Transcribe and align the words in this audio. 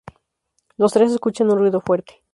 Los 0.77 0.93
tres 0.93 1.11
escuchan 1.11 1.51
un 1.51 1.59
ruido 1.59 1.79
fuerte. 1.79 2.23